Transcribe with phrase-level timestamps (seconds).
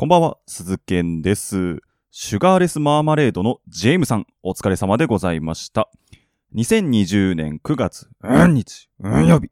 [0.00, 1.80] こんばんは、鈴健です。
[2.12, 5.90] シュガーレスマーマレードのジェームさん、お疲れ様でございました。
[6.54, 9.50] 2020年9月、うん日、うん曜日。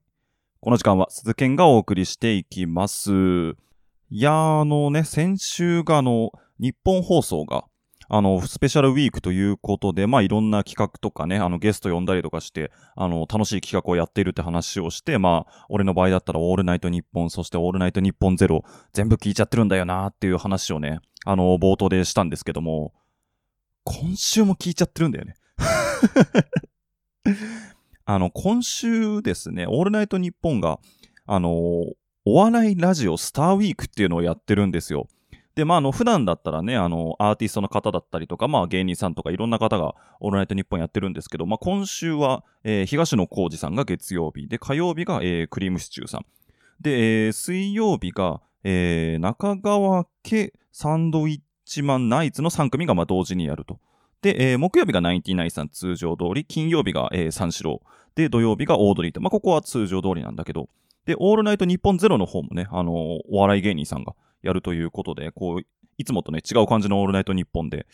[0.60, 3.10] この時間は鈴健がお送りしていきます。
[3.10, 7.64] いやー、あのね、先週があの、日本放送が、
[8.08, 22.92] あの、スペシャルウィークということで、まあ、いろんな企画とかね、あの、ゲスト呼んだりとかして、あの、楽しい企画をやっているって話をして、まあ、俺の場合だったら、オールナイトニッポン、そしてオールナイトニッポンゼロ、全部聞いちゃってるんだよなっていう話をね、あの、冒頭でしたんですけども、
[23.84, 25.34] 今週も聞いちゃってるんだよね。
[28.04, 30.78] あの、今週ですね、オールナイトニッポンが、
[31.26, 31.50] あの、
[32.24, 35.08] お笑いラジオスターウィークっていうのをやってるんですよ。
[35.56, 46.26] で、まあ、あの、普段だったらね、あの、アーティストの方だったりとか、まあ、芸人さんとかいろんな方がオールナイトニッポンやってるんですけど、まあ、今週は、えー東野幸治さんが月曜日、で、火曜日が、えークリームシチューさん。
[46.82, 53.80] で、えー水曜日が、えー中川家サンドイッチマンナイツの3組がまあ同時にやると。
[54.20, 57.80] で、えー木曜日がナインティナインさん通常通り、金曜日が、えー三四郎、
[58.14, 60.68] で、土曜日がオードリーと、まあ、ここは通常通りなんだけど、
[61.06, 62.94] で、オールナイトニッポンゼロの方もね、あのー
[63.30, 64.12] お笑い芸人さんが
[64.42, 65.60] やるということで、こう、
[65.98, 67.86] いつもとね、違う感じのオールナイトニッポンで、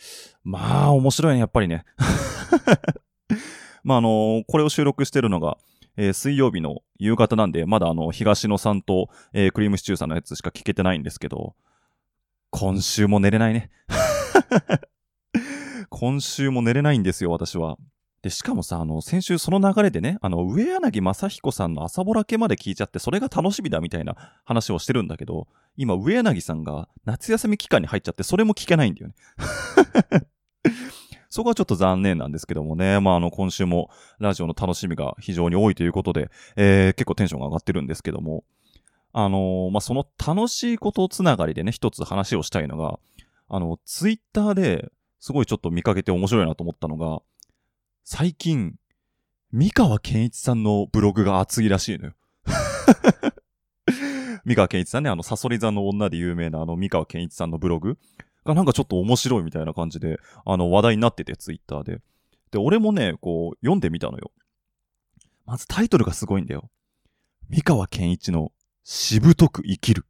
[0.43, 1.85] まあ、面白いね、やっぱりね。
[3.83, 5.57] まあ、あのーこれを収録してるのが、
[5.97, 11.55] えー水曜日の夕方なんで、まだあの、東野さんと、えークリームシチューさんのやつしか聞けてないんですけど、
[12.49, 13.71] 今週も寝れないね。
[15.89, 17.77] 今週も寝れないんですよ、私は。
[18.23, 29.13] で、しかもさ、あの、先週その流れでね、あの、上柳正彦さんの朝ぼら系まで聞いちゃって、それが楽しみだみたいな話をしてるんだけど、今、上柳さんが夏休み期間に入っちゃって、それも聞けないんだよね。
[31.29, 38.45] そこはちょっと残念なんですけどもね、まあ、あの、今週もラジオの楽しみが非常に多いということで、えー結構テンションが上がってるんですけども、
[39.11, 42.99] あのーまあ、その楽しいことつながりでね、一つ話をしたいのが、
[43.49, 47.21] あの、ツイッターですごいちょっと見かけて面白いなと思ったのが、
[48.05, 48.75] 最近、
[49.53, 52.13] 三河健一さんのブログが熱いらしいのよ。
[54.43, 57.97] 三河健一さんね、あの、サソリ座の女で有名なあの、三河健一さんのブログ
[58.43, 62.01] がなんかちょっと面白いみたいな感じで、あの、話題になってて、ツイッターで。
[62.51, 64.33] で、俺もね、こう、読んでみたのよ。
[65.45, 66.69] まずタイトルがすごいんだよ。
[67.47, 68.51] 三河健一の
[68.83, 70.05] しぶとく生きる。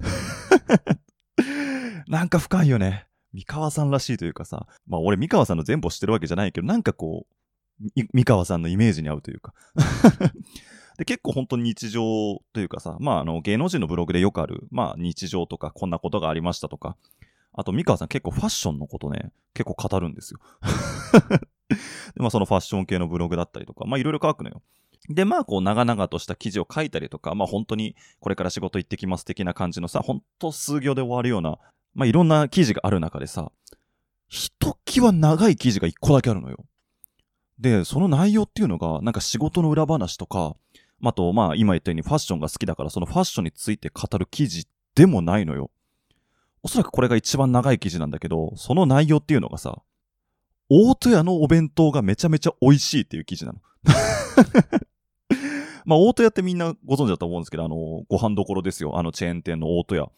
[2.08, 3.06] なんか深いよね。
[3.34, 7.26] 三河さんらしいというかさ、まあ俺三河さんの全部を知ってるわけじゃないけど、なんかこ
[7.80, 9.52] う、い三河さんのイメージに合うというか。
[10.96, 16.96] で、結構本当に日常というかさ、まああの芸能人のブログでよくある、まあ日常とかこんなことがありましたとか、
[17.52, 20.40] あと三河さん結構ファッションのことね、結構語るんですよ。
[22.14, 24.62] で、まあそのファッション系のブログだったりとか、まあいろいろ書くのよ。
[25.08, 31.58] で、まあ、こう、長々とした記事を書いたりとか、まあ、本当に、これから仕事行ってきます的な感じのさ、本当数行で終わるような、
[31.94, 33.50] まあ、いろんな記事がある中でさ、
[34.28, 36.64] ひときわ長い記事が一個だけあるのよ。
[37.58, 40.56] で、その内容っていうのが、なんか仕事の裏話とか、
[41.02, 45.70] あと、まあ、今言ったようにファッションが好きだから、そのファッションについて語る記事でもないのよ。
[46.62, 49.82] おそらくこれが一番長い記事なんだけど、その内容っていうのがさ、
[50.70, 53.60] 大戸屋のお弁当がめちゃめちゃ美味しいっていう記事なの。
[55.84, 57.76] まあ、大戸屋ってみんなご存知だと思うんですけど、あの、
[58.08, 58.98] ご飯どころですよ。
[58.98, 60.08] あの、チェーン店の大戸屋。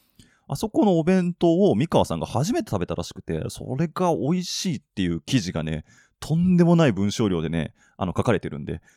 [0.48, 5.84] あそこのお弁当を三河さんが初めて食べたらしくて、それが美味しいっていう記事がね、
[6.20, 8.80] とんでもない文章量でね、あの、書かれてるんで。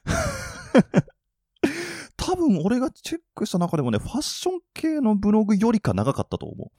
[2.18, 6.72] 多分俺がチェックした中でもね、ファッション系のブログよりか長かったと思う。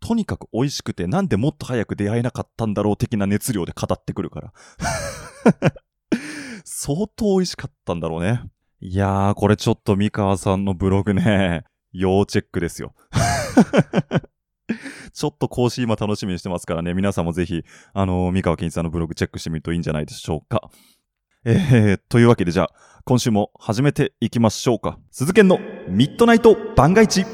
[0.00, 4.52] とにかく美味しくて、なんでもっと早く出会えなかったんだろう的な熱量で語ってくるから。
[6.64, 8.42] 相当美味しかったんだろうね。
[8.80, 12.94] いやー、これちょっと三河さんのブログね、要チェックですよ。
[15.12, 20.70] ちょっと更新今楽しみにしてますからね、皆さんもぜひ、あのー三河健一さんのブログチェックしてみるといいんじゃないでしょうか。
[21.44, 22.70] えー、というわけでじゃあ、
[23.04, 24.98] 今週も始めていきましょうか。
[25.10, 27.24] 鈴研のミッドナイト番外地。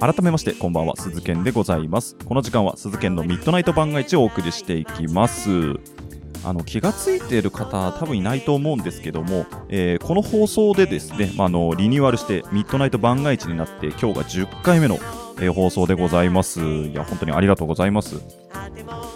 [0.00, 2.16] 改めましてこんばんは鈴研でございます。
[2.24, 5.50] この時間は鈴研のミッドナイト番外地をお送りしていきます。
[6.42, 14.98] あの気がついている方多分いないと思うんですけども、えーこの放送でですね、まあ、のリニューアルしてミッドナイト番外地になって今日が10回目の、
[15.38, 16.60] え放送でございます。
[16.62, 18.14] いや本当にありがとうございます、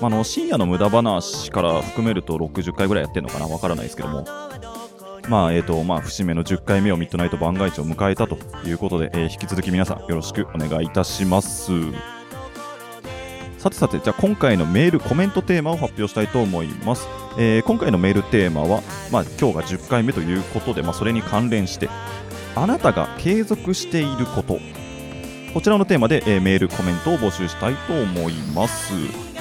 [0.02, 4.26] ま、あの深夜の無駄話から含めると60回ぐらいやってるのかなわからないですけども。
[5.28, 8.36] まあ、えっ、と、まあ、節目の10回目をミッドナイト番外地を迎えたと
[8.66, 11.72] いうことで、えー引き続き皆さんよろしくお願いいたします。
[13.58, 17.08] さてさて、じゃあ今回のメール、コメントテーマを発表したいと思います。
[17.38, 21.88] えー今回のメールテーマは、まあ、今日が10回目ということで、まあ、それに関連して、
[22.54, 24.58] あなたが継続していること、
[25.54, 28.92] こちらのテーマで、えーメール、コメントを募集したいと思います。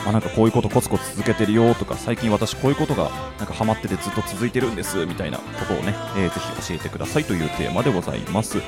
[0.07, 8.59] あ、なんかこういうことコツコツ続けてるよとか、最近私こういうことがなんかハマっててずっと続いてるんですみたいなことをね、えーぜひ教えてくださいというテーマでございます。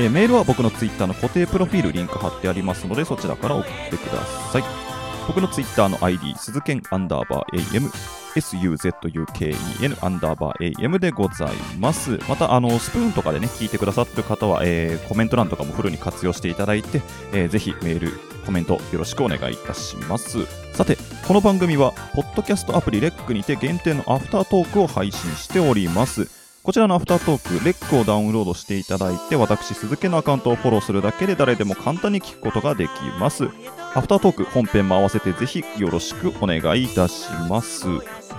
[0.00, 4.89] えーメールは僕のツイッターの固定プロフィールリンク貼ってありますので、そちらから送ってください。
[5.26, 7.90] 僕のツイッターの ID、鈴剣アンダーバー AM、
[8.34, 12.18] SUZUKEN アンダーバー AM でございます。
[12.28, 17.02] また、あの、スプーンとかでね、聞いてくださってる方は、えーコメント欄とかもフルに活用していただいて、
[17.32, 18.12] えーぜひメール、
[18.46, 20.46] コメントよろしくお願いいたします。
[20.72, 20.96] さて、
[21.26, 26.28] この番組は、ポッドキャストアプリレックにて限定のアフタートークを配信しております。
[26.62, 33.48] こちらのアフタートーク、レックをダウンロードしていただいて、私、鈴木のアカウントをフォローするだけで誰でも簡単に聞くことができます。
[33.92, 37.86] アフタートーク本編も合わせてぜひよろしくお願いいたします。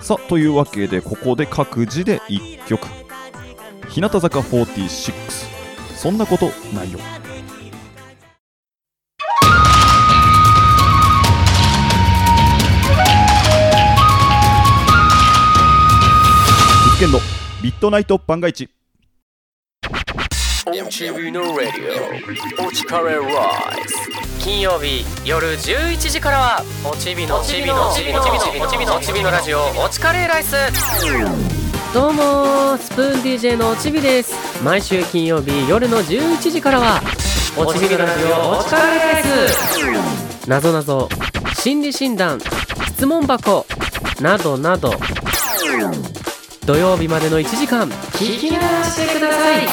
[0.00, 2.86] さあ、というわけで、ここで各自で1曲。
[3.90, 5.12] 日向坂46。
[5.94, 6.98] そんなことないよ。
[16.98, 17.18] 実験の
[17.62, 18.70] ミッドナイト番外地。
[20.64, 23.24] MTV のラディオおちかれライ
[23.88, 30.56] ス金曜日夜11時からはおちびのおちびのおちびのおちびのおちびのおちびのラジオおちかれライス。
[31.94, 34.34] どうもスプーン DJ のおちびです。
[34.64, 37.00] 毎週金曜日夜の11時からは
[37.56, 40.48] おちびのラジオおちかれライス。
[40.48, 41.08] なぞなぞ
[41.54, 42.40] 心理診断
[42.96, 43.64] 質問箱
[44.20, 44.92] などなど。
[46.66, 49.68] 土曜日までの1時間聞き流してください。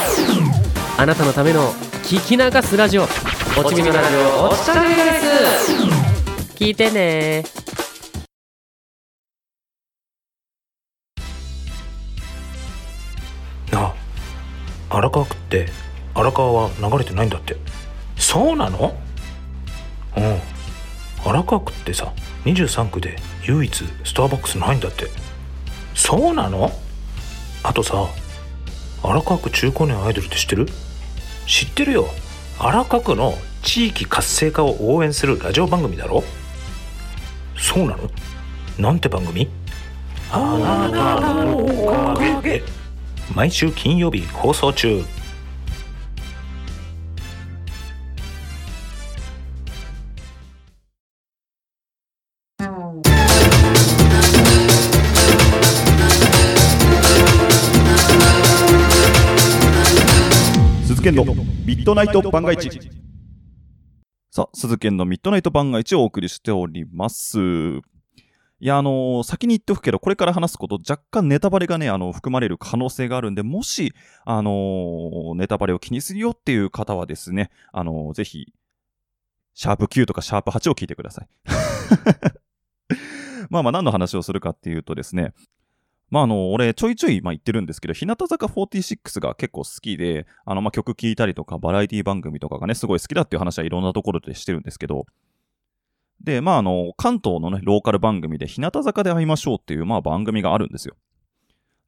[1.00, 1.74] あなたのための
[2.04, 3.08] 聞き流すラジオ
[3.58, 5.74] おちびのラジオおちかれライス
[6.56, 7.44] 聞いてね。
[13.72, 13.94] なあ
[14.90, 15.70] 荒川区って
[16.14, 17.58] 荒川は流れてないんだって。
[18.18, 18.96] そうなの？
[20.16, 20.40] うん。
[21.26, 22.14] 荒川区ってさ
[22.46, 25.08] 23区で唯一スターバックスないんだって。
[25.96, 26.72] そうなの？
[27.64, 28.08] あとさ
[29.04, 30.68] 荒川区中高年アイドルって知ってる？
[31.46, 32.08] 知ってるよ。
[32.62, 36.26] 荒川区の地域活性化を応援するラジオ番組だろ？
[37.58, 38.10] そうなの？
[38.78, 39.50] なんて番組？
[40.30, 42.60] あなたのおかげ。
[42.60, 42.64] で
[43.34, 45.06] 毎週金曜日放送中
[61.12, 61.34] 鈴の
[61.66, 62.70] ミッドナイト番外地。
[64.30, 67.40] さあ、鈴研のミッドナイト番外地をお送りしております。
[67.40, 67.82] い
[68.60, 78.54] や、あのー先に言っておくけど、これから話すこと、若干ネタバレがね、あの、含まれる可能性があるんで、もし、あのーネタバレを気にするよっていう方はですね、あのーぜひ、
[79.56, 81.28] シャープ9とかシャープ8を聞いてください。
[83.50, 85.34] まあまあ、何の話をするかっていうとですね、
[86.12, 95.06] まあ、あの、俺、ちょいちょい、まあ、言ってるんですけど、日向坂46が結構好きで、あの、まあ、曲聴いたりとか、バラエティ番組とかがね、すごい好きだっていう話はいろんなところでしてるんですけど、
[96.22, 100.96] で、まあ、あの、関東のね、ローカル番組で、日向坂で会いましょうっていう、まあ、番組があるんですよ。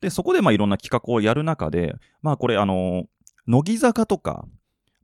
[0.02, 3.06] で、そこで、まあ、いろんな企画をやる中で、まあ、これ、あの、
[3.48, 4.46] 乃木坂とか、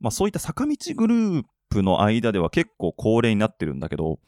[0.00, 4.18] まあ、そういった坂道グループの間では結構恒例になってるんだけど、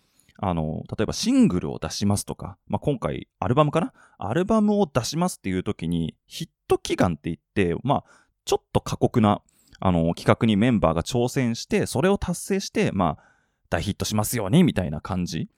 [0.43, 3.93] あの、例えばシングルを出しますとか、まあ、今回、アルバムかな？
[4.17, 8.05] アルバムを出しますっていう時に、ヒット祈願って言って、まあ、
[8.47, 9.43] ちょっと過酷な、
[9.81, 13.25] あの、企画にメンバーが挑戦して、それを達成して、まあ、
[13.69, 15.51] 大ヒットしますように、みたいな感じ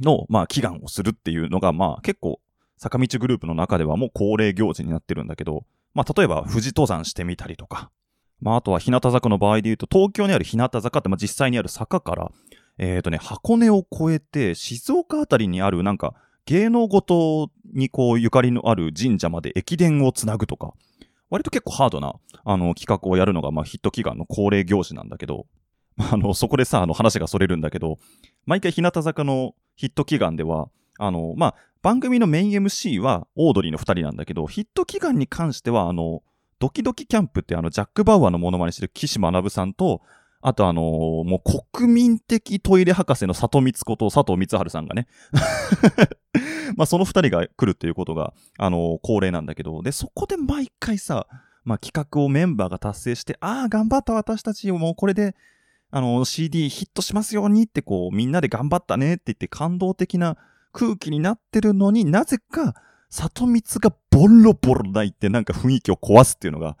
[0.00, 2.40] の、まあ、祈願をするっていうのが、まあ、結構、
[2.78, 5.64] 坂道グループの中ではもう恒例行事になってるんだけど、
[5.94, 7.90] まあ、例えば、富士登山してみたりとか、
[8.40, 12.30] まあ、あとは日向坂の場合で言うと、東京にある日向坂って、まあ、実際にある坂から、
[12.78, 16.14] えっ、とね、箱根を越えて、静岡あたりにあるなんか、
[16.46, 20.74] 芸能ごとにこう、ゆかりのある神社まで駅伝をつなぐとか、
[21.30, 22.14] 割と結構ハードな、
[22.44, 25.46] あの、企画をやるのが、まあ、ヒット祈願の恒例行事なんだけど、
[25.96, 27.98] あの、そこでさ、あの、話がそれるんだけど、
[28.46, 36.22] 毎回日向坂のヒット祈願では、あの、まあ、番組のメイン MC はオードリーの二人なんだけど、ヒット祈願に関しては、あの、
[36.58, 40.02] ドキドキキャンプってあの、ジャック・バウアーのモノマネしてる岸学さんと、
[40.44, 40.84] あとあのー
[41.24, 45.06] もう国民的トイレ博士の里光子と佐藤光春さんがね。
[46.76, 51.26] まあその二人が来るっていうことが、あのー恒例なんだけど、で、そこで毎回さ、
[51.64, 55.36] まあ企画をメンバーが達成して、ああ、頑張った私たち、もうこれで、
[55.90, 60.36] あのー CD ヒットしますようにってこう、みんなで頑張ったねって言って感動的な
[60.72, 62.74] 空気になってるのになぜか、
[63.10, 66.76] 里光がボロボロ泣いてなんか雰囲気を壊すっていうのが、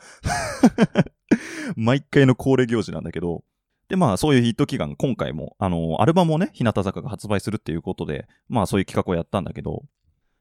[1.76, 3.44] 毎回の恒例行事なんだけど、
[3.92, 9.82] で、まあ、そういうヒット祈願、今回も、あの、アルバムをね、日向坂が発売するっていうことで、まあ、そういう企画をやったんだけど、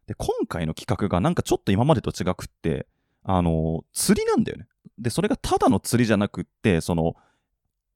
[0.08, 2.88] で、今回の企画がなんかちょっと今までと違くって、
[3.26, 4.70] あの、釣りなんだよね。
[4.98, 7.16] で、それがただの釣りじゃなくって、その、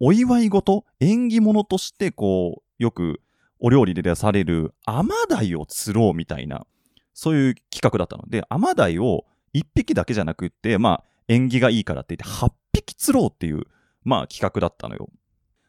[0.01, 3.21] お祝い事、縁起物として、こう、よく
[3.59, 6.67] お料理で出される、アマダイを釣ろうみたいな、
[7.13, 13.63] そういう企画だったので、アマダイを1匹だけじゃなくって、まあ、縁起がいいからって言って8匹釣ろうっていう、
[14.03, 15.07] まあ、企画だったのよ。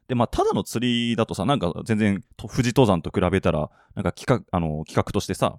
[0.08, 5.58] で、まあ、ただの釣りだとさ、なんか全然、富士登山と比べたら、なんか企画、あの、企画としてさ、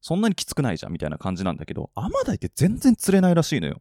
[0.00, 3.80] そんなにきつくないじゃんみたいな感じなんだけど、アマダイって全然釣れないらしいのよ。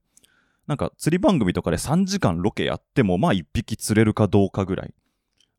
[0.68, 4.94] なんか釣り番組とかで3時間ロケやっても、まあ1匹釣れるかどうかぐらい。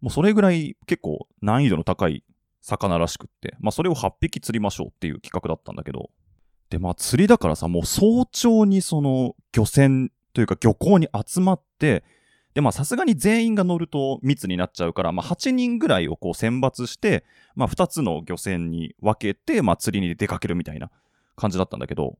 [0.00, 2.24] もうそれぐらい結構難易度の高い
[2.62, 6.10] 魚らしくって、まあそれを8匹釣りましょうっていう企画だったんだけど、
[6.70, 12.04] でまあ釣りだからさ、もう早朝にその漁船というか漁港に集まって、
[12.54, 17.24] でまあさすがに全員が乗ると密になっちゃうから、まあ8人ぐらいをこう選抜して、
[17.56, 20.90] まあ2つの漁船に分けて、まあ釣りに出かけるみたいな
[21.36, 22.16] 感じだったんだけど、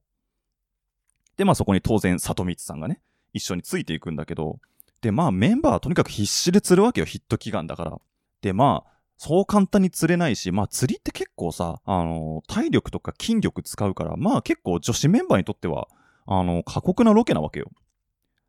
[1.37, 2.99] でまあそこに当然里光さんがね、
[3.33, 4.59] 一緒についていくんだけど、
[5.01, 7.97] でまあメンバーはとにかく必死で釣るわけよ、ヒット祈願だから。
[8.41, 15.87] でまあ、そう簡単に釣れないし、まあ釣りって結構さ、あの体力とか筋力使うから、まあ結構女子メンバーにとっては、
[16.27, 17.71] あの、過酷なロケなわけよ。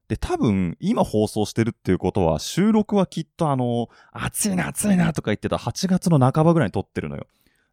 [0.08, 7.26] で、多分、今放送してるっていうことは、収録はきっとあの、暑いな暑いなとか言ってた8月の半ばぐらいに撮ってるのよ。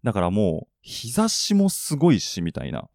[0.03, 2.89] だからもう、日差しもすごいし、みたいな。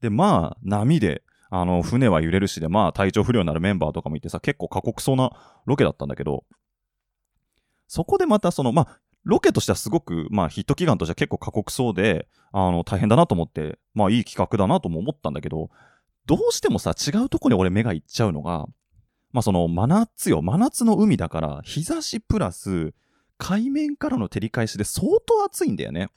[0.00, 5.32] で、まあ、波で、あの、船は揺れるしで、まあ、体調不良になるメンバーとかもいてさ、結構過酷そうな
[5.66, 6.44] ロケだったんだけど、
[7.88, 15.70] そこでまたその、まあ、ロケとしてはすごく、まあ、ヒット祈願としては結構過酷そうで、あの、大変だなと思って、まあ、いい企画だなとも思ったんだけど、
[16.28, 18.66] どうしてもさ、違うとこに俺目がいっちゃうのが、
[19.32, 22.92] まあ、その、真夏よ、真夏の海だから、日差しプラス、
[23.38, 26.10] 海面からの照り返しで相当暑いんだよね。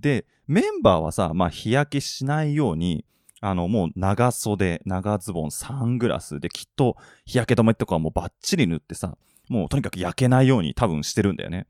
[0.00, 3.04] で、メンバーはさ、まあ、日焼けしないように、
[3.40, 9.16] あの、もう長袖、長ズボン、サングラスで、きっと日焼け止めとかはもうバッチリ塗ってさ、
[9.48, 11.68] もうとにかく焼けないように多分してるんだよね。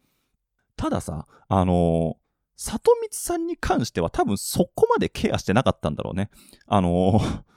[0.77, 2.20] たださ、あのー
[2.63, 6.31] 里光さんに関しては多分そこまでケアしてなかったんだろうね。
[6.67, 7.43] あのー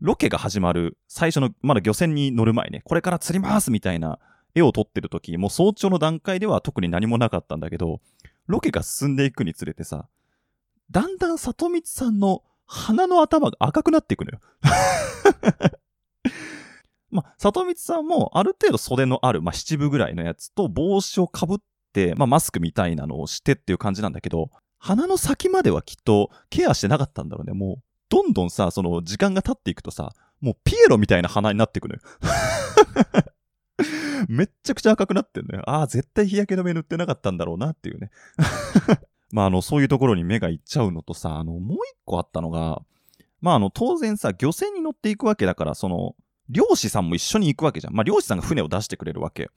[0.00, 4.20] ロケが始まる最初の、まだ漁船に乗る前ね、これから釣りますみたいな
[4.54, 8.00] 絵を撮ってる時、もう早朝の段階では特に何もなかったんだけど、
[8.46, 10.06] ロケが進んでいくにつれてさ、
[10.88, 14.40] だんだん里光さんの鼻の頭が赤くなっていくのよ。
[17.10, 21.58] まあ、里光さんもある程度袖のある、まあ、七分ぐらいのやつと帽子をかぶっ、
[22.16, 27.52] まあ、マスクみたいなのをしてっていう感じなんだけど、鼻の先まではきっとケアしてなかったんだろうね。
[27.52, 32.00] もう、どんどんさ、その時間が経っていくとさ、もうピエロみたいな鼻になっていくのよ。
[34.28, 35.68] めっちゃくちゃ赤くなってんのよ。
[35.68, 38.10] ああ、絶対日焼け止め塗ってなかったんだろうなっていうね。
[39.30, 42.82] まあ、あの、そういうところに目がいっちゃうのとさ、あの、もう一個あったのが、
[43.40, 46.16] まあ、あの、当然さ、漁船に乗っていくわけだから、その、
[46.48, 47.94] 漁師さんも一緒に行くわけじゃん。
[47.94, 49.50] まあ、漁師さんが船を出してくれるわけ。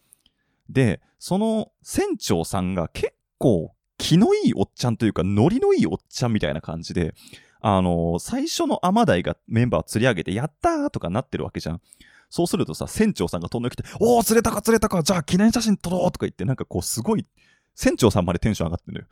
[0.71, 7.13] で、その船長さんが結構気のいいおっちゃんというか、ノリのいいおっちゃんみたいな感じで、
[7.61, 11.81] あの最初のアマダイがメンバー釣り上げて、やったーとかなってるわけじゃん。
[12.29, 17.25] そうするとさ、船長さんが飛んできて、おー、釣れたか釣れたか、じゃあ記念写真撮ろうとか言って、なんかこうすごい、
[17.75, 19.07] 船長さんまでテンション上がってるのよ。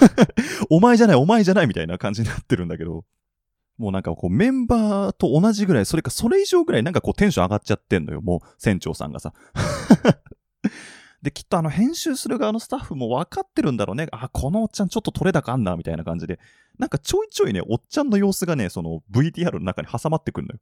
[0.70, 3.04] お前じゃない、お前じゃないみたいな感じになってるんだけど、
[3.76, 9.34] もうなんかこうメンバーと同じぐらい、それかそれ以上ぐらいなんかこうテンション上がっちゃってんのよ、もう船長さんがさ。
[11.24, 14.08] で、きっとあの編集する側のスタッフも分かってるんだろうね。
[14.12, 16.38] あ、このおっちゃんちょっと取れ高あんな、みたいな感じで。
[16.78, 20.60] なんかちょいちょいね、おっちゃんの様子がね、その VTR の中に挟まってくるのよ。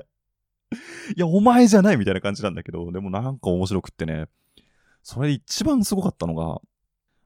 [1.16, 4.26] いや、お前じゃないみたいな感じなんだけど、でもなんか面白くってね。
[5.04, 6.60] それで一番すごかったのが、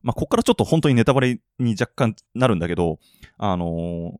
[0.03, 2.99] まあ、こっからちょっと本当にネタバレに若干なるんだけど、
[3.39, 4.19] あのー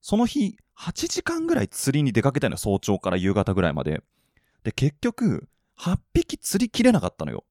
[0.00, 4.02] その日、8時間ぐらい釣りに出かけたのよ、早朝から夕方ぐらいまで。
[4.62, 5.48] で、結局、
[5.78, 7.44] 8匹釣りきれなかったのよ。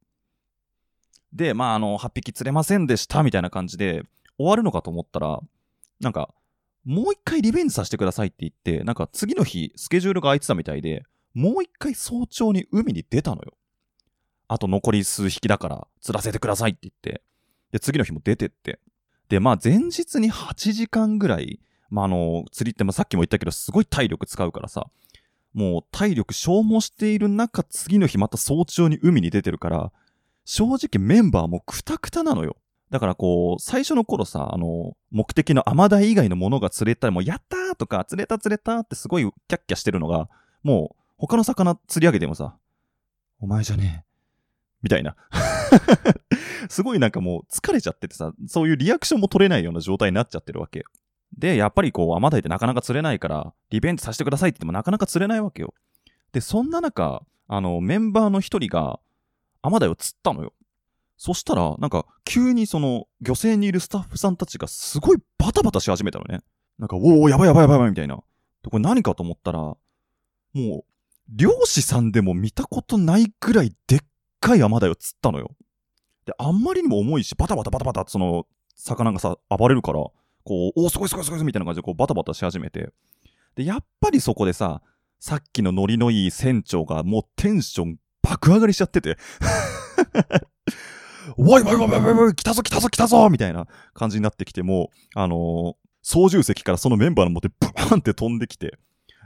[1.34, 4.04] で、まあ、あの、8匹釣れませんでした、みたいな感じで、
[4.38, 5.40] 終わるのかと思ったら、
[6.00, 6.34] なんか、
[6.86, 11.04] もう一回リベンジさせてくださいって言って、なんか次の日、スケジュールが空いてたみたいで、
[11.34, 13.58] もう一回早朝に海に出たのよ。
[14.48, 17.22] あと残り数匹だから釣らせてくださいって言って、
[17.72, 18.80] で、次の日も出てって、
[19.28, 24.88] で、まあ前日に8時間ぐらい、まああの、釣りってまあさっきも言ったけど、すごい体力使うからさ、
[25.54, 29.92] もう体力消耗している中、次の日また早朝に海に出てるから、
[30.50, 32.56] 正直メンバーもクタクタなのよ。
[32.90, 40.30] だからこう、最初の頃さ、あの、目的のアマダイ以外のものが釣れたらもうやったーとか、釣れた釣れたってすごいキャッキャしてるのが、
[40.64, 42.56] もう他の魚釣り上げてもさ、
[43.42, 44.08] お前じゃねえ。
[44.82, 45.18] みたいな。
[46.70, 50.86] すごいなんかもう疲れちゃっててさ、そういうリアクションも取れないような状態になっちゃってるわけ。
[51.38, 55.74] で、やっぱりこう、アマダイってなかなか釣れないから、リベンジさせてくださいって言ってもなかなか釣れないわけよ。
[56.32, 59.02] で、そんな中、あの、メンバーの一人が、
[59.62, 60.54] アマダイを釣ったのよ。
[61.18, 66.42] そしたら、なんか、急にその、漁船にいるスタッフさんたちがすごいバタバタし始めたのね。
[66.78, 68.18] なんか、おお、やばいやばいやばいやばいみたいな。
[68.64, 69.78] で、これ何かと思ったら、も
[70.54, 70.84] う、
[71.30, 74.00] 漁師さんでも見たことないくらいでっ
[74.40, 75.56] かいアマダイを釣ったのよ。
[76.26, 78.46] で、あんまりにも重いし、バタバタバタバタその、
[78.76, 80.00] 魚がさ、暴れるから、
[80.44, 82.94] こう、おーすごいすごいすごいみたいな感じでこうバタバタし始めて。
[83.56, 84.82] で、やっぱりそこでさ、
[85.20, 87.98] さっきのノリのいい船長がもうテンション
[88.30, 89.18] 爆上がりしちゃってて。
[91.38, 98.78] おいおいおいおいおい来たぞ来たぞ来たぞみたいな感じになってきてもう、あのー操縦席からそのメンバーのもとでブーンって飛んできて、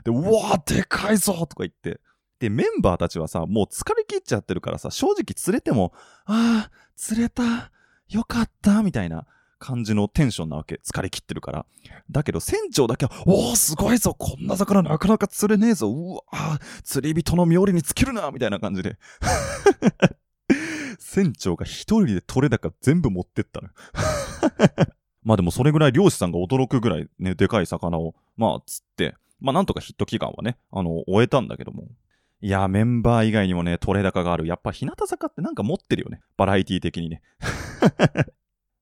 [0.04, 2.00] で、うわーでかいぞとか言って、
[2.40, 5.92] で、メンバーたちはさ、もう疲れ切っちゃってるからさ、正直釣れても、
[6.24, 7.70] あー、釣れた、
[8.08, 9.26] よかった、みたいな
[9.62, 10.80] 感じのテンションなわけ。
[10.84, 11.66] 疲れ切ってるから。
[12.10, 18.98] だけど船長だけは、おー、すごいぞこんな魚なかなか釣れねえぞうわー、釣り人の妙利につけるなみたいな感じで。
[20.98, 23.68] 船長が一人で取れ高全部持ってったの。
[25.22, 31.86] まあでもそれぐらい漁師さんが驚くぐらいね、でかい魚を、まあ釣って、まあなんとかヒット祈願はね、あの、終えたんだけども。
[32.40, 34.46] いや、メンバー以外にもね、取れ高がある。
[34.46, 36.20] やっぱ日向坂ってなんか持ってるよね。
[36.36, 37.22] バラエティ的にね。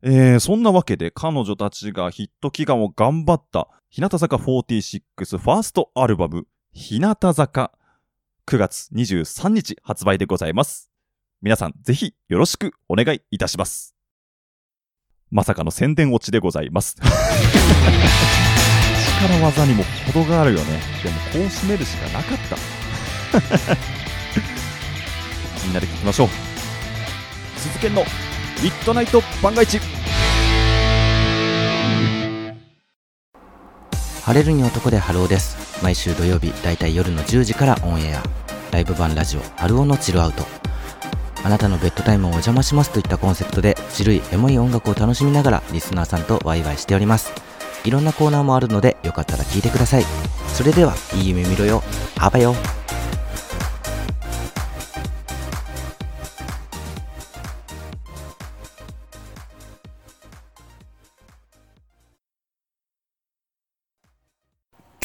[0.03, 7.73] えー、そんなわけで彼女たちがヒット祈願を頑張った日向坂46ファーストアルバム日向坂
[8.47, 10.91] 9月23日発売でございます。
[11.43, 13.95] 皆さんぜひよろしくお願いいたします。
[15.31, 16.97] まさかの宣伝落ちでございます。
[19.21, 20.81] 力技にも程があるよね。
[21.03, 22.57] でもこう締めるしかなかった。
[25.65, 26.29] みんなで聞きましょう。
[27.57, 28.03] 鈴研の
[28.63, 29.81] ミッドナイト番外地。
[34.31, 35.83] 晴れるに男でハローです。
[35.83, 38.23] 毎週土曜日だいたい夜の10時からオンエア。
[38.71, 40.45] ライブ版ラジオ春尾のチルアウト。
[41.43, 47.33] あなたのベッドタイムをお邪魔しますといったコンセプトでチルいエモい音楽を楽しみながらリスナーさんとワイワイしております。
[47.83, 50.05] いろんなコーナーもあるのでよかったら聞いてください。
[50.47, 51.83] それではいい夢見ろよ。
[52.17, 52.55] あばよ。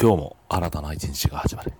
[0.06, 1.74] 今日も新たな一日が始まる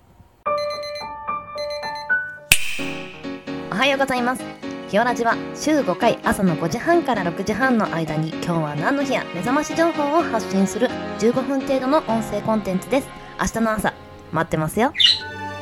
[3.70, 4.42] おはようございます。
[4.90, 10.88] キオラジは週5回朝の5時半から6時半の間に今日は何の日や目覚まし情報を発信する
[11.20, 13.08] 15分程度の音声コンテンツです。
[13.40, 13.94] 明日の朝、
[14.32, 14.92] 待ってますよ。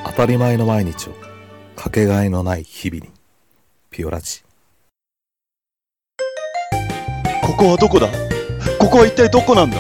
[0.07, 1.13] 当たり前の毎日を
[1.77, 3.13] かけがえのない日々に
[3.91, 4.43] ピオラジ
[7.43, 8.09] ここはどこだ？
[8.81, 9.77] ここは一体どこなんだ？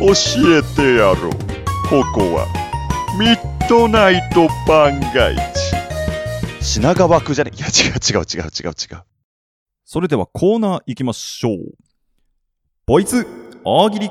[0.00, 0.12] 教
[0.58, 1.43] えてやろう
[1.90, 2.46] ここは
[3.18, 7.52] ミッドナイト番外地品川区じゃね？
[7.54, 9.02] いや違う違う違う違う違う。
[9.84, 11.56] それではコーナー行きましょう。
[12.86, 13.26] ボイツ
[13.64, 14.10] 大喜利。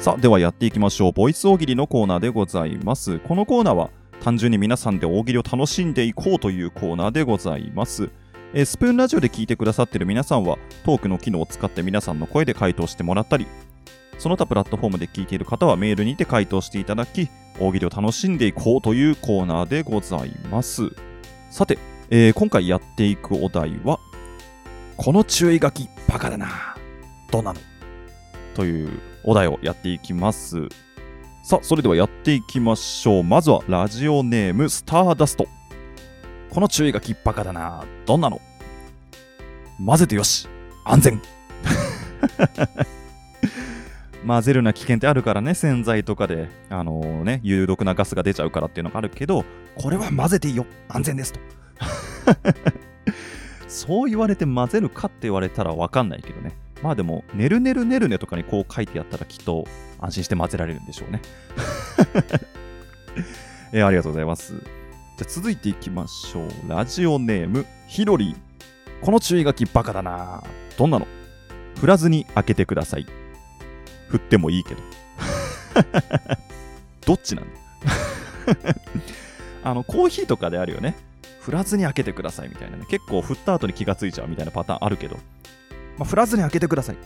[0.00, 1.12] さあ、ではやっていきましょう。
[1.12, 3.18] ボイス大喜利のコーナーでございます。
[3.20, 3.90] このコーナーは
[4.22, 8.10] 単純に皆さんで大喜利を楽しんでいこうというコーナーでございます。
[8.52, 13.46] えースプーンラジオで聞いてくださっている皆さんはトークの機能を使って皆さんの声で回答してもらったり、
[14.18, 17.28] その他プラットフォームで聞いている方はメールにて回答していただき、
[17.60, 20.90] 大喜利を楽しんでいこうというコーナーでございます。
[21.50, 21.78] さて、
[22.10, 24.00] えー今回やっていくお題は、
[24.96, 26.76] この注意書きバカだな。
[27.30, 27.60] どうなの？
[28.56, 30.68] というお題をやっていきます。
[31.44, 33.24] さあ、それではやっていきましょう。
[33.24, 35.46] まずはラジオネームスターダスト。
[36.50, 37.84] この注意書きバカだな。
[38.06, 38.40] どんなの？
[39.84, 40.48] 混ぜてよし。
[40.84, 41.22] 安全。
[44.26, 49.44] 混ぜるな危険ってあるからね、洗剤とかで、あのね、有毒なガスが出ちゃうからっていうのがあるけど、
[49.76, 50.66] これは混ぜていいよ。
[50.88, 51.40] 安全ですと。
[53.68, 56.52] そう言われて混ぜるかって言われたらわかんないけどね。
[56.82, 59.66] まあでも、ねるねるねるねとかにこう書いてやったらきっと
[60.00, 61.22] 安心して混ぜられるんでしょうね。
[63.72, 64.54] えーありがとうございます。
[65.20, 66.48] じゃ続いていきましょう。
[66.66, 68.36] ラジオネーム、ヒロリン。
[69.02, 70.42] この注意書きバカだな
[70.78, 71.06] どんなの？
[71.78, 73.06] 振らずに開けてください。
[74.08, 74.80] 振ってもいいけど。
[77.04, 77.44] どっちなん？
[77.44, 77.50] だ
[79.62, 80.96] あの、コーヒーとかであるよね。
[81.42, 82.86] 振らずに開けてくださいみたいなね。
[82.88, 85.16] 結構振った後に気がついちゃうみたいなパターンあるけど。
[85.98, 86.96] まあ、振らずに開けてください。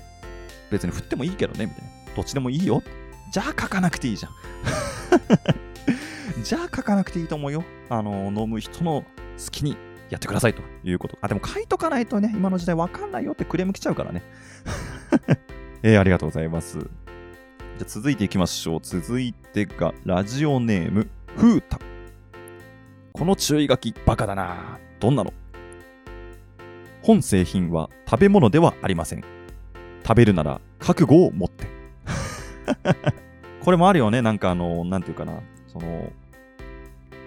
[0.71, 2.15] 別に振ってもいいけどね、みたいな。
[2.15, 2.81] どっちでもいいよ。
[3.33, 4.33] じゃあ書かなくていいじゃん。
[6.43, 7.65] じゃあ書かなくていいと思うよ。
[7.89, 9.05] あの、飲む人の
[9.39, 9.77] 好きに
[10.11, 11.19] やってくださいということ。
[11.21, 14.23] あ、でも書いとかないとね、今の時代わかんないよってクレーム来ちゃうからね。
[15.83, 16.79] えー、ありがとうございます。
[16.79, 18.81] じゃ続いていきましょう。
[18.83, 21.79] 続いてが、ラジオネーム、ふうた。
[23.13, 24.79] この注意書き、バカだな。
[25.01, 25.33] どんなの？
[27.03, 29.25] 本製品は食べ物ではありません。
[30.07, 31.67] 食べるなら覚悟を持って。
[33.63, 34.23] これもあるよね。
[34.23, 35.43] なんかあの、なんていうかな。
[35.75, 36.11] その、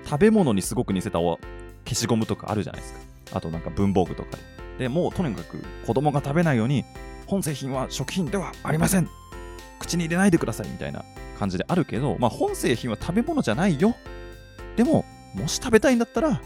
[0.06, 1.38] 食べ物にすごく似せた消
[1.86, 3.00] しゴムとかあるじゃないですか。
[3.34, 4.38] あとなんか文房具とか
[4.78, 4.86] で。
[4.86, 6.86] で、もうとにかく子供が食べないように、
[7.28, 9.10] 本製品は食品ではありません。
[9.80, 11.04] 口に入れないでくださいみたいな
[11.38, 13.96] 感じであるけど、まあ本製品は食べ物じゃないよ。
[14.76, 16.42] でも、もし食べたいんだったら、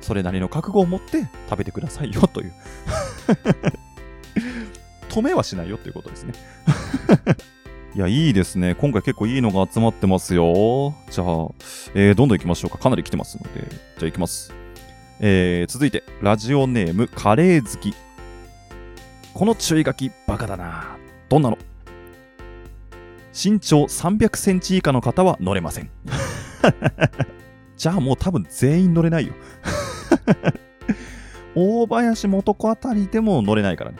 [0.00, 2.52] それなりの覚悟を持って食べてくださいよという。
[5.08, 6.34] 止めはしないよということですね。
[7.94, 8.74] いや、いいですね。
[8.74, 10.94] 今回結構いいのが集まってますよ。
[11.10, 11.26] じゃあ、
[11.94, 12.78] えーどんどん行きましょうか。
[12.78, 13.68] かなり来てますので。
[13.70, 14.52] じゃあ行きます。
[15.20, 17.94] えー続いて、ラジオネーム、カレー好き。
[19.32, 20.96] この注意書き、バカだな。
[21.28, 21.58] どんなの？
[23.32, 25.90] 身長300センチ以下の方は乗れません。
[27.76, 29.34] じゃあもう多分全員乗れないよ。
[31.54, 33.98] 大林元子あたりでも乗れないからね。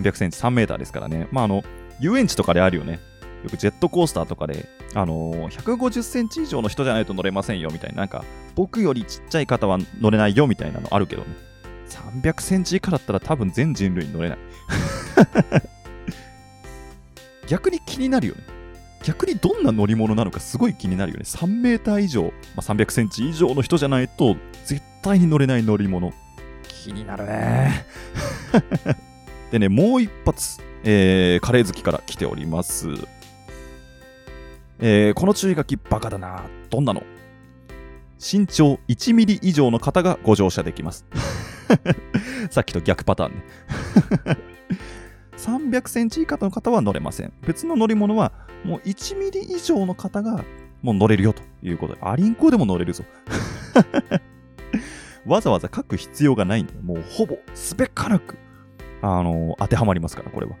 [0.00, 1.28] 300センチ、3メーターですからね。
[1.30, 1.62] まあ、あの、
[2.00, 3.00] 遊園地とかであるよね。
[3.44, 11.28] よくジェットコースターとかで、あのー150センチ以上の人じゃないと乗れませんよみたいな、なんか、僕よりちっちゃい方は乗れないよみたいなのあるけどね。
[11.88, 14.38] 300センチ以下だったら多分全人類に乗れない。
[17.48, 18.42] 逆に気になるよね。
[19.02, 21.24] 逆にどんな乗り物なのかすごい気になるよね。
[21.24, 24.36] 3メーター以上、まあ、300センチ以上の人じゃないと
[24.66, 26.12] 絶対に乗れない乗り物。
[26.68, 27.86] 気になるね。
[29.50, 32.88] でね、もう一発、えーカレー好きから来ております。
[34.78, 36.44] えーこの注意書きバカだな。
[36.70, 37.02] どんなの？
[38.18, 41.06] 身長1ミリ以上の方がご乗車できます。
[42.50, 43.42] さっきと逆パターンね。
[45.36, 47.32] 300センチ以下の方は乗れません。
[47.46, 48.32] 別の乗り物は
[48.62, 50.44] もう1ミリ以上の方が
[50.82, 53.04] もう乗れるよということで、アリンコでも乗れるぞ。
[55.26, 56.80] わざわざ書く必要がないんだよ。
[56.82, 58.36] もうほぼすべからく、
[59.02, 60.56] あの当てはまりますから、これは。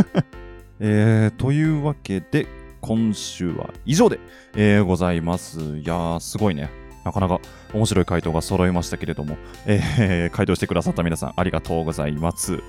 [0.80, 2.46] えー、というわけで、
[2.80, 4.20] 今週は以上で、
[4.54, 5.58] えーございます。
[5.60, 6.70] いやー、すごいね。
[7.04, 7.40] なかなか
[7.72, 12.62] 面白い回答が揃いましたけれども、えー回答してくださった皆さんありがとうございます。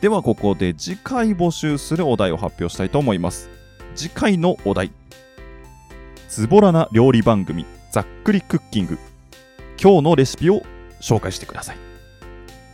[0.00, 3.48] ではここで次回募集するお題を発表したいと思います。
[3.94, 4.92] 次回のお題。
[6.28, 8.98] ズボラな料理番組、ざっくりクッキング。
[9.80, 10.62] 今日のレシピを
[11.00, 11.93] 紹介してください。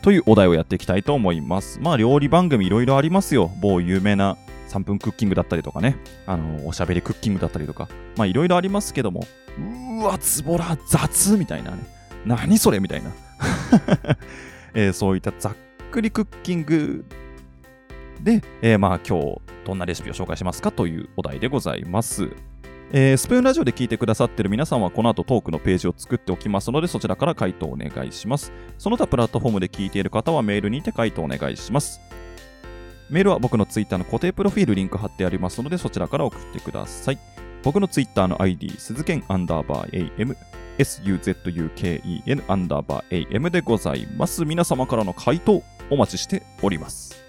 [0.03, 1.79] というお題をやっていきたいと思います。
[1.81, 3.51] まあ料理番組いろいろありますよ。
[3.61, 4.37] 某有名な
[4.69, 5.97] 3分クッキングだったりとかね。
[6.27, 7.89] あの、おしゃべりクッキングだったりとか。
[8.17, 9.27] まあいろいろありますけども、
[9.59, 11.79] うーわ、ズボラ雑みたいなね。
[12.25, 13.11] 何それみたいな。
[14.75, 15.55] えーそういったざっ
[15.91, 17.05] くりクッキング
[18.23, 22.31] で、えーまあ今日どんなレシピを紹介しますかというお題でございます。
[22.92, 28.53] えースプーンラジオで聞いてくださってる皆さんはこの後トークのページを作っておきますのでそちらから回答お願いします。
[28.79, 32.00] その他プラットフォームで聞いている方はメールにて回答お願いします。
[33.09, 37.18] メールは僕のツイッターの固定プロフィールリンク貼ってありますのでそちらから送ってください。
[37.62, 40.37] 僕のツイッターの ID、鈴剣アンダーバー AM、
[40.79, 44.44] suzuken アンダーバー AM でございます。
[44.44, 47.20] 皆様からの回答お待ちしております。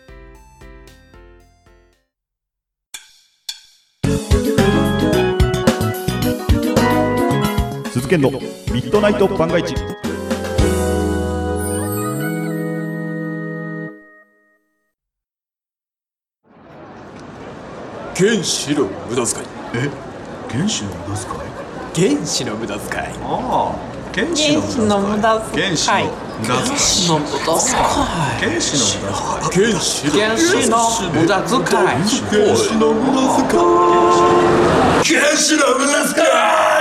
[8.11, 8.37] 鈴剣のミ
[8.83, 9.73] ッドナイト番外地。
[18.13, 19.45] 原子の無駄遣い。
[19.75, 19.89] え？
[20.49, 22.17] 原子の無駄遣い？
[22.17, 23.05] 原子の無駄遣い。
[23.23, 23.75] ああ
[24.13, 25.63] 原子の無駄遣い。
[25.63, 25.87] 原子
[27.07, 27.71] の無駄遣
[29.63, 29.71] い。
[29.71, 30.19] の無駄遣原子の
[31.11, 31.87] 無駄遣い。
[31.87, 32.35] 原子の無駄遣い。
[32.35, 34.99] 原子の無駄遣い。
[35.01, 36.80] 原子の無駄遣い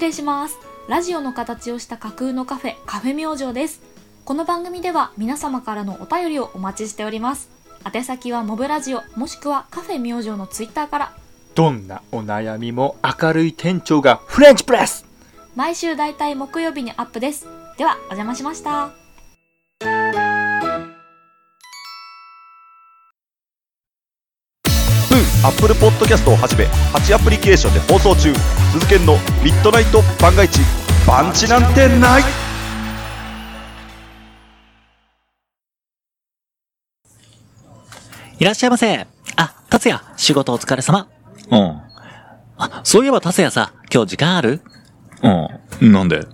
[0.00, 0.58] 失礼します。
[0.88, 3.82] ラジオの形をした架空のカフェカフェ明星です。
[4.24, 7.50] この番組では皆様からのお便りをお待ちしております。
[7.94, 11.12] 宛先はモブラジオもしくはカフェ明星のツイッターから。
[11.54, 15.04] どんなお悩みも明るい店長がフレンチプレス。
[15.54, 17.46] 毎週だいたい木曜日にアップです。
[17.76, 18.92] ではお邪魔しました
[25.42, 28.34] Apple Podcast をはじめ8アプリケーションで放送中
[28.72, 30.60] 鈴研のミッドナイト番外地
[31.06, 32.22] パンチなんてない
[38.38, 39.06] いらっしゃいませ。
[39.36, 41.08] あ、達也、仕事お疲れ様。
[41.50, 41.80] うん。
[42.56, 44.62] あ、そういえば達也さ、今日時間ある？
[45.80, 45.92] うん。
[45.92, 46.26] なんで？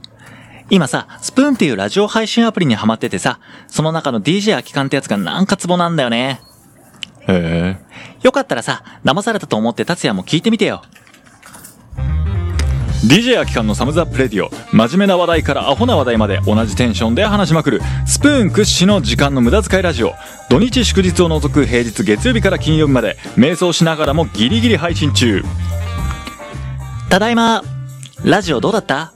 [0.71, 6.41] 今さ、スプーンっていうラジオ配信アプリにハマっててさ、その中の DJ 空き缶ってやつがなんかツボなんだよね。
[7.29, 7.77] へえ。
[8.23, 10.83] よかったらさ、騙されたと思って達也も聞いてみてよ。
[13.05, 20.15] DJ 空き缶のサムズアップレディオ真面目な話題からアホな話題まで同じテンションで話しまくるスプーン屈指の時間の無駄遣いラジオ
[20.51, 25.45] 土日祝日を除く平日月曜日から金曜日まで瞑想しながらもギリギリ配信中
[27.11, 27.63] ただいま。
[28.25, 29.13] ラジオどうだった？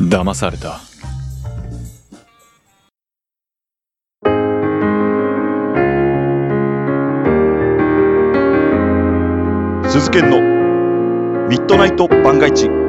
[0.00, 0.80] 騙された
[9.90, 10.40] 鈴研の。
[11.48, 12.79] ミッドナイト番外地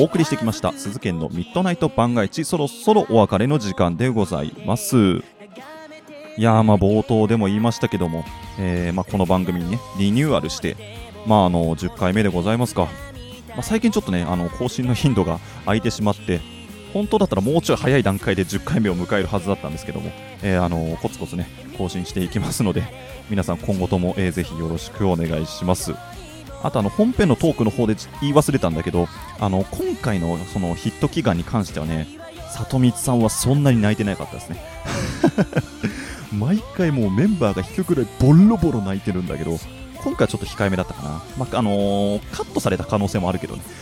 [0.00, 4.96] お送りしてきました鈴研のミッドナイト番外地そろそろお別れの時間でございます。
[4.96, 5.22] い
[6.38, 8.24] やまあ冒頭でも言いましたけども、
[8.58, 10.74] えーま、この番組にねリニューアルして
[11.26, 12.88] まああの10回目でございますか、
[13.50, 16.40] まあ、最近ちょっとねあの更新の頻度が空いてしまって
[16.94, 20.10] 本当だったらもうちょい早い段階で10回目を迎えるはずだったんですけども、
[20.42, 22.84] えーあのコツコツね更新していきますので
[23.28, 25.92] 皆さん今後とも、えーぜひよろしくお願いします。
[26.62, 32.06] あとあの本編のトークの方で言い忘れたんだけどあの今回のそのヒット祈願に関してはね
[32.50, 34.60] 里光さんはそんなに泣いてなかったですね。
[36.32, 39.58] 毎回もうメンバーが引くくらいボロボロ泣いてるんだけど
[39.96, 43.62] 今回はちょっと控えめだったかな、まああのーカットされた可能性もあるけどね。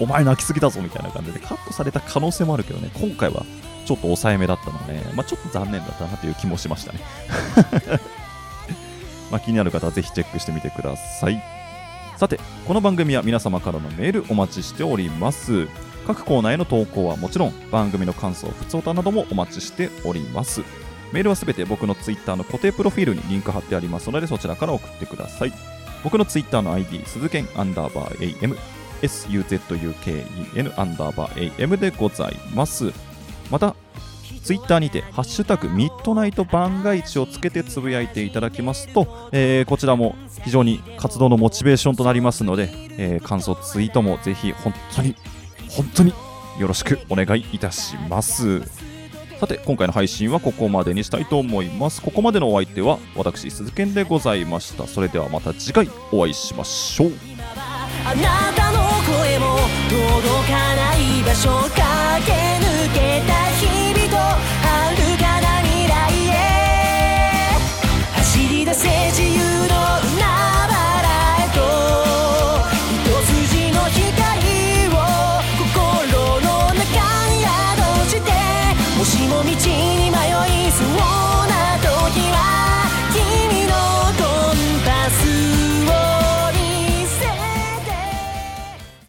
[0.00, 2.90] お前泣きすぎだぞみたいな感じでカットされた可能性もあるけどね。
[2.94, 3.44] 今回は
[3.84, 7.00] ちょっと抑えめだったので、まあ、ちょっと残念だったなという気もしましたね。
[9.34, 11.42] まあ、気になる方はぜひチェックしてみてください。
[12.16, 15.66] さてこの番組は皆様からのメールお待ちしております。
[16.06, 20.60] 各コーナーへの投稿はもちろん番組の感想ふつおたなどもお待ちしております。
[21.12, 25.52] メールはすべて僕のツイッターの固定プロフィールにリンク貼ってありますのでそちらから送ってください。
[26.04, 28.56] 僕のツイッターの ID 鈴剣アンダーバー AM
[29.02, 32.92] SUZUKEN アンダーバー AM でございます。
[33.50, 33.74] また
[34.44, 45.16] ツイッターにて、ハッシュタグミッドナイト番外地をつけてつぶやいていただきますと、えーこちらも非常に活動のモチベーションとなりますので、えー感想ツイートもぜひ本当に、
[45.70, 46.12] 本当に
[46.58, 48.60] よろしくお願いいたします。
[49.40, 52.02] さて、今回の配信はここまでにしたいと思います。
[52.02, 54.86] ここまでのお相手は私、鈴賢でございました。
[54.86, 57.12] それではまた次回お会いしましょう。
[58.06, 59.56] あなたの声も
[59.88, 63.33] 届かない場所かけ